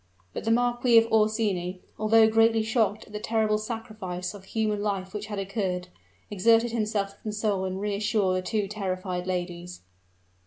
But 0.33 0.45
the 0.45 0.49
Marquis 0.49 0.97
of 0.97 1.05
Orsini, 1.11 1.79
although 1.99 2.27
greatly 2.27 2.63
shocked 2.63 3.05
at 3.05 3.13
the 3.13 3.19
terrible 3.19 3.59
sacrifice 3.59 4.33
of 4.33 4.45
human 4.45 4.81
life 4.81 5.13
which 5.13 5.27
had 5.27 5.37
occurred, 5.37 5.89
exerted 6.31 6.71
himself 6.71 7.11
to 7.11 7.21
console 7.21 7.65
and 7.65 7.79
reassure 7.79 8.33
the 8.33 8.41
two 8.41 8.67
terrified 8.67 9.27
ladies. 9.27 9.81